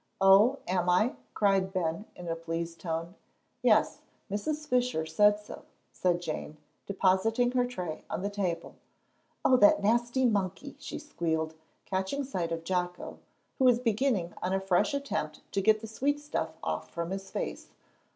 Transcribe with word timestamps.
"Oh, 0.19 0.57
am 0.67 0.89
I?" 0.89 1.13
cried 1.35 1.71
Ben, 1.71 2.05
in 2.15 2.27
a 2.27 2.35
pleased 2.35 2.79
tone. 2.79 3.13
"Yes, 3.61 3.99
Mrs. 4.31 4.67
Fisher 4.67 5.05
said 5.05 5.39
so," 5.39 5.61
said 5.91 6.19
Jane, 6.23 6.57
depositing 6.87 7.51
her 7.51 7.65
tray 7.67 8.03
on 8.09 8.23
the 8.23 8.29
table. 8.31 8.73
"Oh, 9.45 9.57
that 9.57 9.83
nasty 9.83 10.25
monkey!" 10.25 10.75
she 10.79 10.97
squealed, 10.97 11.53
catching 11.85 12.23
sight 12.23 12.51
of 12.51 12.63
Jocko, 12.63 13.19
who 13.59 13.65
was 13.65 13.75
just 13.77 13.85
beginning 13.85 14.33
on 14.41 14.53
a 14.53 14.59
fresh 14.59 14.95
attempt 14.95 15.41
to 15.51 15.61
get 15.61 15.81
the 15.81 15.87
sweet 15.87 16.19
stuff 16.19 16.57
off 16.63 16.89
from 16.89 17.11
his 17.11 17.29
face. 17.29 17.69